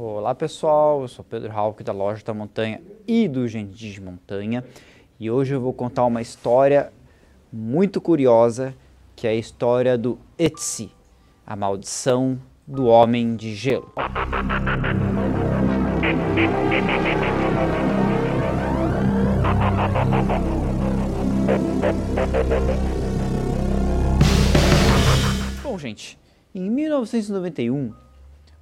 [0.00, 4.64] Olá pessoal, eu sou Pedro Hauck da Loja da Montanha e do Gentis de Montanha
[5.18, 6.92] e hoje eu vou contar uma história
[7.52, 8.72] muito curiosa
[9.16, 10.92] que é a história do Ötzi,
[11.44, 13.92] a maldição do homem de gelo.
[25.64, 26.16] Bom, gente,
[26.54, 27.92] em 1991,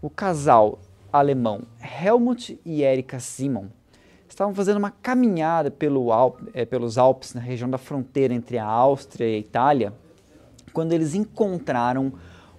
[0.01, 0.79] o casal
[1.19, 3.67] alemão Helmut e Erika Simon
[4.29, 8.67] estavam fazendo uma caminhada pelo Alp, é, pelos Alpes, na região da fronteira entre a
[8.67, 9.95] Áustria e a Itália,
[10.73, 12.13] quando eles encontraram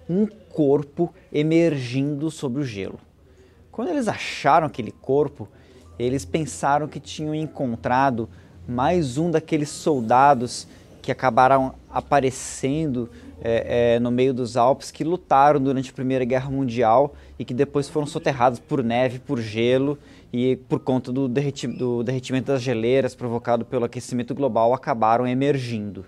[0.08, 2.98] um corpo emergindo sobre o gelo.
[3.70, 5.48] Quando eles acharam aquele corpo,
[5.98, 8.28] eles pensaram que tinham encontrado
[8.66, 10.66] mais um daqueles soldados
[11.00, 13.08] que acabaram aparecendo
[13.40, 17.54] é, é, no meio dos Alpes que lutaram durante a Primeira Guerra Mundial e que
[17.54, 19.98] depois foram soterrados por neve, por gelo
[20.32, 26.04] e por conta do, derreti do derretimento das geleiras provocado pelo aquecimento global acabaram emergindo.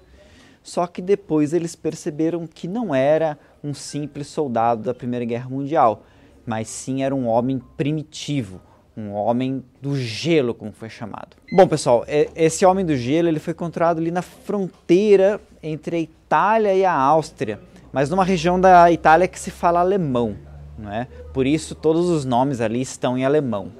[0.62, 6.04] Só que depois eles perceberam que não era um simples soldado da Primeira Guerra Mundial,
[6.44, 8.60] mas sim era um homem primitivo,
[9.00, 11.36] um homem do gelo, como foi chamado.
[11.52, 12.04] Bom, pessoal,
[12.36, 16.92] esse homem do gelo ele foi encontrado ali na fronteira entre a Itália e a
[16.92, 17.60] Áustria,
[17.92, 20.36] mas numa região da Itália que se fala alemão,
[20.78, 21.06] não é?
[21.32, 23.72] Por isso todos os nomes ali estão em alemão.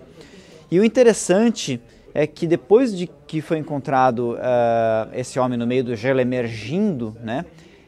[0.70, 1.80] E o interessante
[2.14, 7.16] é que depois de que foi encontrado uh, esse homem no meio do gelo emergindo,
[7.22, 7.44] né,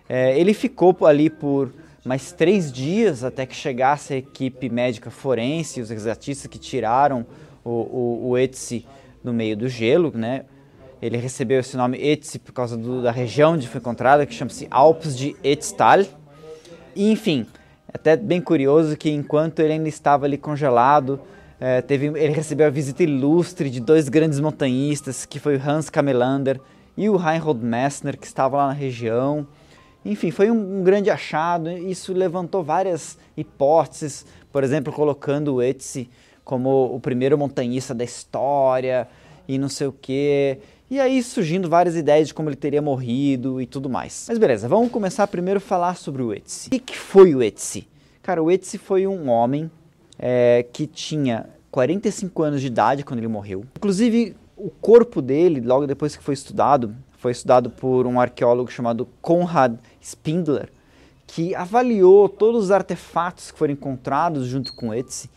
[0.08, 1.72] uh, ele ficou ali por
[2.04, 7.24] mais três dias até que chegasse a equipe médica forense, os exatistas que tiraram
[7.64, 8.86] o, o, o Etsy
[9.22, 10.44] no meio do gelo, né?
[11.00, 14.66] Ele recebeu esse nome Etsy por causa do, da região onde foi encontrado, que chama-se
[14.70, 16.04] Alpes de Etztal.
[16.94, 17.46] E, enfim,
[17.88, 21.20] é até bem curioso que enquanto ele ainda estava ali congelado,
[21.60, 26.60] é, teve, ele recebeu a visita ilustre de dois grandes montanhistas, que foi Hans Kamelander
[26.96, 29.46] e o Reinhold Messner, que estavam lá na região.
[30.04, 31.70] Enfim, foi um, um, grande achado.
[31.70, 36.08] Isso levantou várias hipóteses, por exemplo, colocando o Etsy
[36.44, 39.08] como o primeiro montanhista da história
[39.46, 40.58] e não sei o quê.
[40.90, 44.26] E aí surgindo várias ideias de como ele teria morrido e tudo mais.
[44.28, 46.68] Mas beleza, vamos começar primeiro a falar sobre o Etsy.
[46.74, 47.88] O que foi o Etsy?
[48.22, 49.70] Cara, o Etsy foi um homem
[50.18, 53.64] é, que tinha 45 anos de idade quando ele morreu.
[53.76, 59.06] Inclusive, o corpo dele, logo depois que foi estudado, foi estudado por um arqueólogo chamado
[59.20, 60.68] Konrad Spindler,
[61.24, 65.30] que avaliou todos os artefatos que foram encontrados junto com Etsy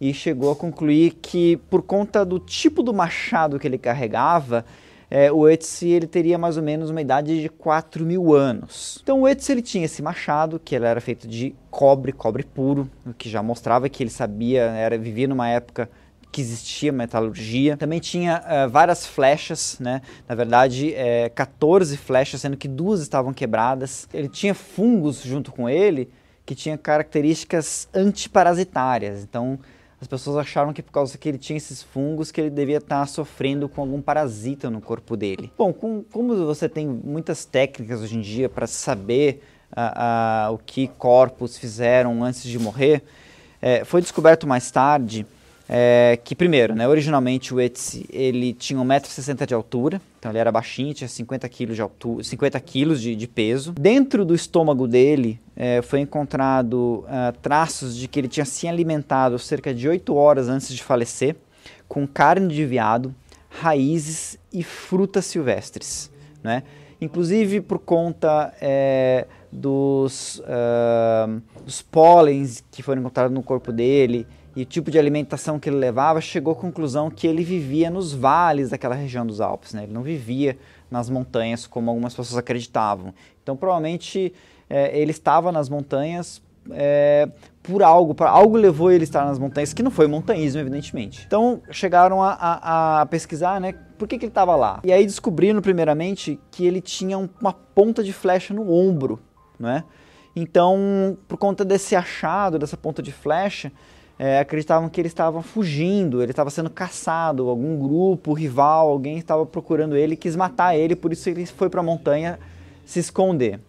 [0.00, 4.64] e chegou a concluir que, por conta do tipo do machado que ele carregava,
[5.10, 8.98] é, o Etsy ele teria mais ou menos uma idade de 4 mil anos.
[9.02, 12.90] Então o Etsy ele tinha esse machado, que ele era feito de cobre, cobre puro,
[13.04, 15.90] o que já mostrava que ele sabia, era vivia numa época
[16.30, 17.76] que existia metalurgia.
[17.76, 20.02] Também tinha uh, várias flechas, né?
[20.28, 24.08] na verdade, é, 14 flechas, sendo que duas estavam quebradas.
[24.12, 26.10] Ele tinha fungos junto com ele
[26.44, 29.22] que tinha características antiparasitárias.
[29.22, 29.58] Então,
[30.00, 33.06] as pessoas acharam que por causa que ele tinha esses fungos que ele devia estar
[33.08, 35.50] sofrendo com algum parasita no corpo dele.
[35.56, 40.58] Bom, com, como você tem muitas técnicas hoje em dia para saber uh, uh, o
[40.58, 43.02] que corpos fizeram antes de morrer,
[43.60, 45.26] é, foi descoberto mais tarde
[45.68, 50.52] é, que primeiro, né, originalmente o Etsy ele tinha 1,60m de altura, então ele era
[50.52, 53.72] baixinho, tinha 50 kg de, altura, 50 quilos de, de peso.
[53.72, 59.38] Dentro do estômago dele é, foi encontrado uh, traços de que ele tinha se alimentado
[59.38, 61.34] cerca de 8 horas antes de falecer,
[61.88, 63.14] com carne de veado,
[63.48, 66.10] raízes e frutas silvestres.
[66.42, 66.62] Né?
[67.00, 74.62] Inclusive por conta é, dos, uh, dos pólens que foram encontrados no corpo dele e
[74.62, 78.70] o tipo de alimentação que ele levava, chegou à conclusão que ele vivia nos vales
[78.70, 79.82] daquela região dos Alpes, né?
[79.82, 80.58] ele não vivia
[80.90, 83.12] nas montanhas como algumas pessoas acreditavam.
[83.42, 84.32] Então, provavelmente,
[84.70, 86.40] é, ele estava nas montanhas
[86.70, 87.28] é,
[87.62, 91.24] por algo, para algo levou ele a estar nas montanhas, que não foi montanhismo, evidentemente.
[91.26, 94.80] Então, chegaram a, a, a pesquisar, né, por que, que ele estava lá.
[94.84, 99.20] E aí descobriram, primeiramente, que ele tinha um, uma ponta de flecha no ombro,
[99.58, 99.84] né?
[100.34, 103.72] Então, por conta desse achado, dessa ponta de flecha,
[104.18, 109.44] é, acreditavam que ele estava fugindo, ele estava sendo caçado, algum grupo rival, alguém estava
[109.44, 112.38] procurando ele, quis matar ele, por isso ele foi para a montanha
[112.84, 113.60] se esconder.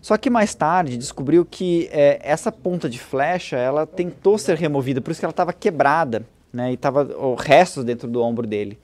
[0.00, 5.00] Só que mais tarde descobriu que é, essa ponta de flecha, ela tentou ser removida,
[5.00, 7.08] por isso que ela estava quebrada, né, e estava
[7.38, 8.78] restos dentro do ombro dele.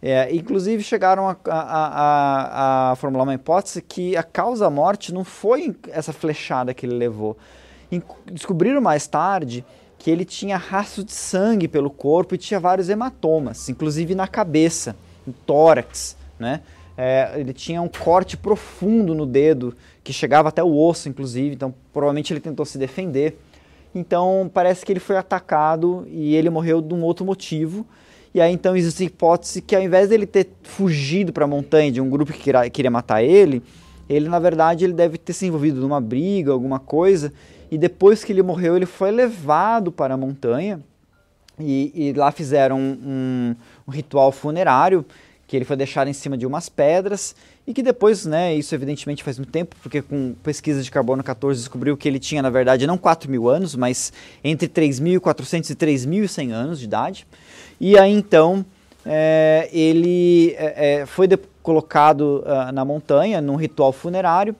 [0.00, 5.12] É, inclusive chegaram a, a, a, a, formular uma hipótese que a causa da morte
[5.12, 7.36] não foi essa flechada que ele levou.
[8.26, 9.64] Descobriram mais tarde
[9.98, 14.94] que ele tinha rastro de sangue pelo corpo e tinha vários hematomas, inclusive na cabeça,
[15.26, 16.60] no tórax, né?
[16.96, 21.72] É, ele tinha um corte profundo no dedo, que chegava até o osso, inclusive, então
[21.92, 23.38] provavelmente ele tentou se defender.
[23.94, 27.86] Então parece que ele foi atacado e ele morreu de um outro motivo.
[28.34, 31.90] E aí então existe a hipótese que ao invés dele ter fugido para a montanha
[31.90, 33.62] de um grupo que queria matar ele,
[34.08, 37.32] ele na verdade ele deve ter se envolvido numa briga, alguma coisa,
[37.70, 40.80] e depois que ele morreu ele foi levado para a montanha
[41.58, 43.54] e, e lá fizeram um,
[43.86, 45.04] um, ritual funerário
[45.46, 47.34] que ele foi deixado em cima de umas pedras
[47.66, 51.58] e que depois, né, isso evidentemente faz muito tempo, porque com pesquisa de carbono 14
[51.58, 54.12] descobriu que ele tinha, na verdade, não 4 mil anos, mas
[54.44, 57.26] entre 3.400 e 3.100 anos de idade.
[57.80, 58.64] E aí então
[59.04, 61.26] é, ele é foi
[61.62, 64.56] colocado uh, na montanha num ritual funerário,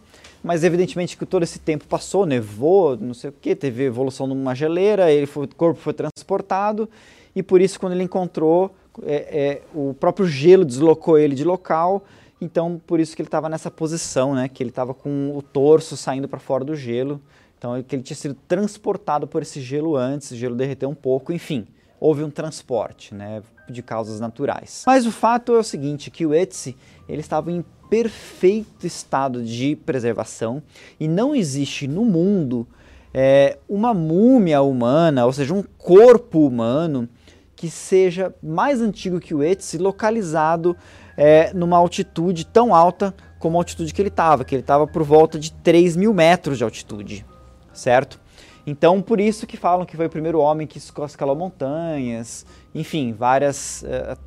[0.49, 4.55] mas evidentemente que todo esse tempo passou, nevou, não sei o que, teve evolução numa
[4.55, 6.89] geleira, ele foi, o corpo foi transportado
[7.37, 12.03] e por isso quando ele encontrou é, é, o próprio gelo deslocou ele de local,
[12.41, 14.49] então por isso que ele estava nessa posição, né?
[14.49, 17.21] Que ele estava com o torso saindo para fora do gelo,
[17.59, 21.31] então que ele tinha sido transportado por esse gelo antes, o gelo derreteu um pouco,
[21.31, 21.67] enfim,
[22.01, 23.43] houve um transporte, né?
[23.69, 24.85] De causas naturais.
[24.87, 26.75] Mas o fato é o seguinte, que o Etsy
[27.07, 30.63] ele estava em perfeito estado de preservação
[30.99, 32.67] e não existe no mundo
[33.13, 37.09] é, uma múmia humana, ou seja, um corpo humano
[37.57, 40.77] que seja mais antigo que o Etsy, localizado
[41.17, 45.03] é, numa altitude tão alta como a altitude que ele estava, que ele estava por
[45.03, 47.27] volta de 3 mil metros de altitude,
[47.73, 48.21] certo?
[48.67, 52.45] Então, por isso que falam que foi o primeiro homem que escalou montanhas,
[52.75, 54.19] enfim, várias uh,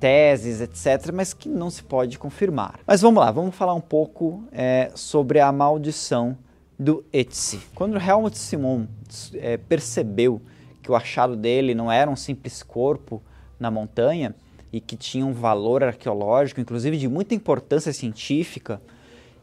[0.00, 2.80] teses, etc., mas que não se pode confirmar.
[2.86, 6.36] Mas vamos lá, vamos falar um pouco é, sobre a maldição
[6.78, 7.60] do Etsy.
[7.74, 8.86] Quando Helmut Simon
[9.34, 10.40] é, percebeu
[10.82, 13.22] que o achado dele não era um simples corpo
[13.58, 14.34] na montanha
[14.72, 18.80] e que tinha um valor arqueológico, inclusive de muita importância científica,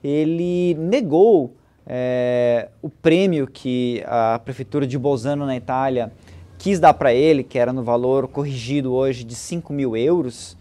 [0.03, 1.55] ele negou
[1.85, 6.11] é, o prêmio que a prefeitura de Bolzano, na Itália,
[6.57, 10.57] quis dar para ele, que era no valor corrigido hoje de 5 mil euros,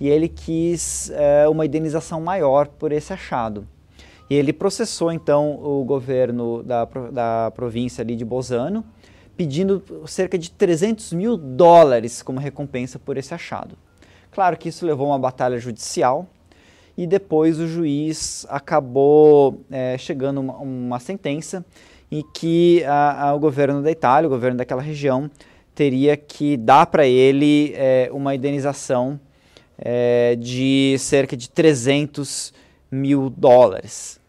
[0.00, 3.66] e ele quis é, uma indenização maior por esse achado.
[4.30, 8.84] E ele processou então o governo da, da província ali de Bolzano,
[9.36, 13.76] pedindo cerca de 300 mil dólares como recompensa por esse achado.
[14.30, 16.26] Claro que isso levou a uma batalha judicial
[16.96, 21.64] e depois o juiz acabou é, chegando a uma, uma, sentença
[22.10, 25.30] em que a, a, o governo da Itália, o governo daquela região,
[25.74, 29.20] teria que dar para ele é, uma indenização
[29.76, 32.52] é, de cerca de 300
[32.90, 34.20] mil dólares.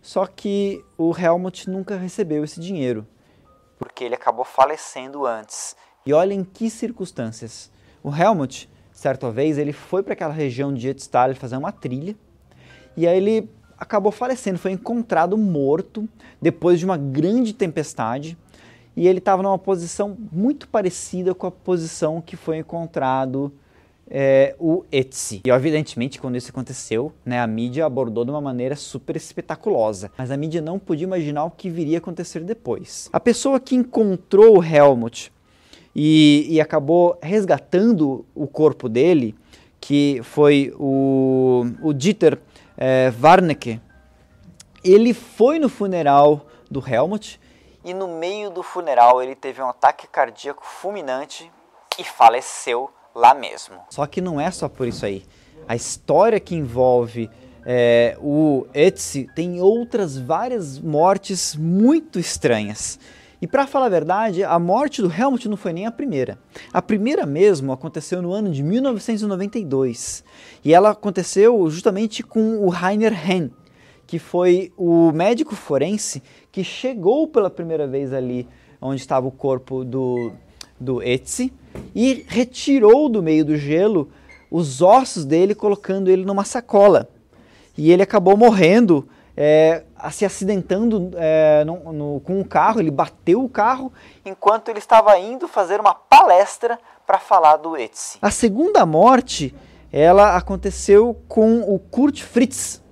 [0.00, 3.06] Só que o Helmut nunca recebeu esse dinheiro
[3.78, 5.76] porque ele acabou falecendo antes.
[6.06, 7.70] E olha em que circunstâncias.
[8.02, 12.16] O Helmut, certa vez, ele foi para aquela região de Etzdal fazer uma trilha,
[12.96, 16.08] e aí ele acabou falecendo, foi encontrado morto
[16.40, 18.36] depois de uma grande tempestade,
[18.96, 23.52] e ele estava numa posição muito parecida com a posição que foi encontrado
[24.08, 25.42] é, o Etsy.
[25.44, 30.30] E evidentemente, quando isso aconteceu, né, a mídia abordou de uma maneira super espetaculosa, mas
[30.30, 33.08] a mídia não podia imaginar o que viria a acontecer depois.
[33.12, 35.32] A pessoa que encontrou o Helmut
[35.94, 39.34] e, e acabou resgatando o corpo dele,
[39.80, 42.38] que foi o, o Dieter
[42.76, 43.80] é, Warnecke,
[44.82, 47.40] ele foi no funeral do Helmut
[47.84, 51.50] e no meio do funeral ele teve um ataque cardíaco fulminante
[51.98, 53.76] e faleceu lá mesmo.
[53.90, 55.24] Só que não é só por isso aí.
[55.68, 57.30] A história que envolve
[57.64, 62.98] é, o Etsy tem outras várias mortes muito estranhas.
[63.44, 66.38] E para falar a verdade, a morte do Helmut não foi nem a primeira.
[66.72, 70.24] A primeira mesmo aconteceu no ano de 1992.
[70.64, 73.50] E ela aconteceu justamente com o Rainer Henn,
[74.06, 78.48] que foi o médico forense que chegou pela primeira vez ali
[78.80, 80.32] onde estava o corpo do,
[80.80, 81.52] do Etsy
[81.94, 84.08] e retirou do meio do gelo
[84.50, 87.10] os ossos dele, colocando ele numa sacola.
[87.76, 92.80] E ele acabou morrendo, é, se acidentando é, no, no, com o carro.
[92.80, 93.92] Ele bateu o carro
[94.24, 98.18] enquanto ele estava indo fazer uma palestra para falar do Etsy.
[98.20, 99.54] A segunda morte,
[99.92, 102.82] ela aconteceu com o Kurt Fritz,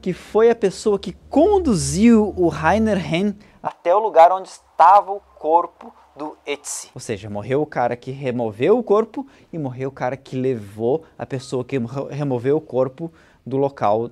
[0.00, 5.20] que foi a pessoa que conduziu o Rainer Henn até o lugar onde estava o
[5.38, 6.90] corpo do Etsy.
[6.94, 11.04] Ou seja, morreu o cara que removeu o corpo e morreu o cara que levou
[11.18, 11.78] a pessoa que
[12.10, 13.12] removeu o corpo
[13.46, 14.10] do local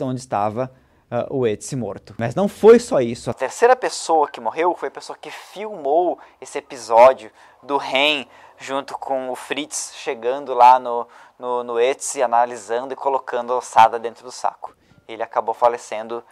[0.00, 0.70] onde estava
[1.12, 2.14] uh, o Etsy morto.
[2.18, 3.30] Mas não foi só isso.
[3.30, 7.30] A terceira pessoa que morreu foi a pessoa que filmou esse episódio
[7.62, 8.24] do Ren
[8.58, 11.06] junto com o Fritz chegando lá no,
[11.38, 14.74] no, no Etsy, analisando e colocando a ossada dentro do saco.
[15.06, 16.24] Ele acabou falecendo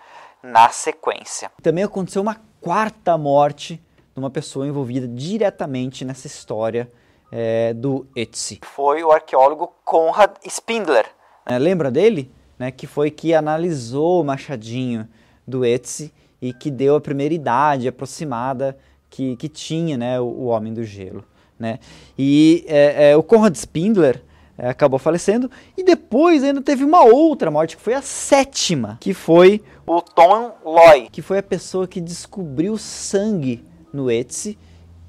[0.42, 1.50] na sequência.
[1.62, 3.82] Também aconteceu uma quarta morte
[4.14, 6.90] de uma pessoa envolvida diretamente nessa história
[7.32, 8.60] é, do Etsy.
[8.62, 11.06] Foi o arqueólogo Konrad Spindler.
[11.46, 12.32] É, lembra dele?
[12.60, 15.08] Né, que foi que analisou o machadinho
[15.48, 16.12] do Etsy
[16.42, 18.76] e que deu a primeira idade aproximada
[19.08, 21.24] que, que tinha né, o, o Homem do Gelo.
[21.58, 21.78] Né?
[22.18, 24.22] E é, é, o Konrad Spindler
[24.58, 25.50] é, acabou falecendo.
[25.74, 30.52] E depois ainda teve uma outra morte, que foi a sétima, que foi o Tom
[30.62, 34.58] Loy, que foi a pessoa que descobriu sangue no Etsy.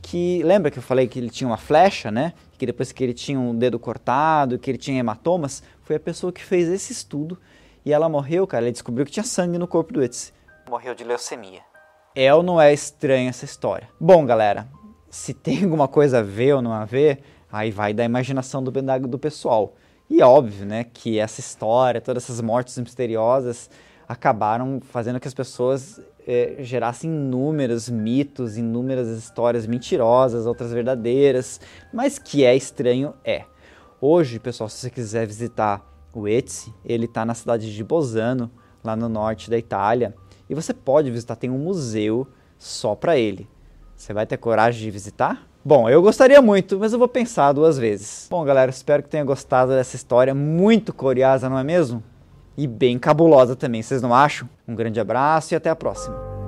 [0.02, 2.34] Que lembra que eu falei que ele tinha uma flecha, né?
[2.58, 6.32] Que depois que ele tinha um dedo cortado, que ele tinha hematomas, foi a pessoa
[6.32, 7.38] que fez esse estudo
[7.86, 8.66] e ela morreu, cara.
[8.66, 10.34] Ele descobriu que tinha sangue no corpo do Etsy.
[10.70, 11.62] Morreu de leucemia.
[12.16, 13.90] É ou não é estranha essa história?
[14.00, 14.68] Bom, galera,
[15.10, 18.72] se tem alguma coisa a ver ou não a ver, Aí vai da imaginação do,
[18.72, 19.76] do pessoal.
[20.10, 23.70] E é óbvio, né, que essa história, todas essas mortes misteriosas
[24.08, 31.60] acabaram fazendo que as pessoas é, gerassem inúmeros mitos, inúmeras histórias mentirosas, outras verdadeiras,
[31.94, 33.46] mas que é estranho é.
[34.04, 35.80] Hoje, pessoal, se você quiser visitar
[36.12, 38.50] o Etsy, ele está na cidade de Bolzano,
[38.84, 40.16] lá no norte da Itália,
[40.50, 42.28] e você pode visitar, tem um museu
[42.58, 43.48] só para ele.
[43.96, 45.48] Você vai ter coragem de visitar?
[45.64, 48.26] Bom, eu gostaria muito, mas eu vou pensar duas vezes.
[48.28, 52.04] Bom, galera, espero que tenha gostado dessa história muito curiosa, não é mesmo?
[52.58, 54.50] E bem cabulosa também, vocês não acham?
[54.68, 56.41] Um grande abraço e até a próxima.